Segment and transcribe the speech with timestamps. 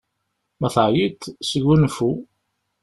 [0.59, 2.11] Ma teεyiḍ, sgunfu!